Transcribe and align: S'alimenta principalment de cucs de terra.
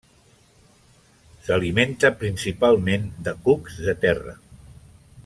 S'alimenta 1.47 2.11
principalment 2.23 3.07
de 3.29 3.35
cucs 3.49 3.77
de 3.89 3.99
terra. 4.07 4.39